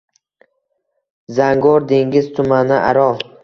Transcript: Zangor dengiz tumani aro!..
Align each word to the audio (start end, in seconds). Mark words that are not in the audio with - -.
Zangor 1.41 1.87
dengiz 1.95 2.33
tumani 2.41 2.81
aro!.. 2.91 3.09